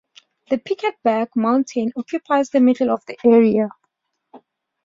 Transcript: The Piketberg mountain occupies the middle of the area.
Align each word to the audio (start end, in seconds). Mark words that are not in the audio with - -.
The 0.49 0.57
Piketberg 0.57 1.27
mountain 1.35 1.91
occupies 1.95 2.49
the 2.49 2.59
middle 2.59 2.89
of 2.89 3.05
the 3.05 3.15
area. 3.23 3.69